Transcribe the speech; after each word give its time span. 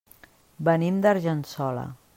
Venim 0.69 0.97
d'Argençola. 1.05 1.85